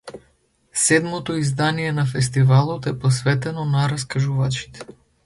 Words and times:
Седмото 0.73 1.33
издание 1.35 1.91
на 1.91 2.05
фестивалот 2.05 2.85
е 2.87 2.99
посветено 2.99 3.65
на 3.65 3.89
раскажувачите. 3.89 4.79